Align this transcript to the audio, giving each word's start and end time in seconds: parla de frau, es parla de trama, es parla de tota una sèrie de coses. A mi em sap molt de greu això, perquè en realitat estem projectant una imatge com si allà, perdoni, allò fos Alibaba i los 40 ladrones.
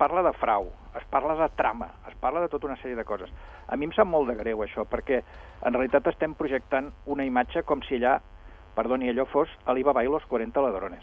parla 0.00 0.22
de 0.24 0.32
frau, 0.40 0.70
es 0.96 1.04
parla 1.12 1.36
de 1.36 1.48
trama, 1.60 1.90
es 2.08 2.16
parla 2.16 2.40
de 2.40 2.48
tota 2.48 2.66
una 2.66 2.76
sèrie 2.80 2.96
de 2.96 3.04
coses. 3.04 3.30
A 3.68 3.76
mi 3.76 3.86
em 3.86 3.92
sap 3.92 4.08
molt 4.08 4.32
de 4.32 4.36
greu 4.38 4.64
això, 4.64 4.86
perquè 4.88 5.20
en 5.20 5.76
realitat 5.76 6.08
estem 6.10 6.34
projectant 6.34 6.90
una 7.06 7.26
imatge 7.28 7.62
com 7.68 7.84
si 7.86 8.00
allà, 8.00 8.16
perdoni, 8.74 9.12
allò 9.12 9.28
fos 9.30 9.52
Alibaba 9.70 10.02
i 10.02 10.10
los 10.10 10.26
40 10.26 10.64
ladrones. 10.64 10.98